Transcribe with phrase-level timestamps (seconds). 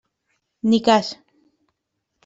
[0.71, 1.13] Ni cas.